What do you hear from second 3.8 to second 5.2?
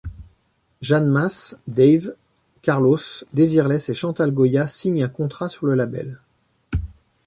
et Chantal Goya signent un